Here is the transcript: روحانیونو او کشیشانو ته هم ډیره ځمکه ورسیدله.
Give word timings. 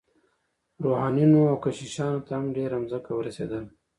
روحانیونو 0.83 1.39
او 1.51 1.55
کشیشانو 1.63 2.19
ته 2.27 2.31
هم 2.37 2.45
ډیره 2.55 2.77
ځمکه 2.91 3.11
ورسیدله. 3.15 3.61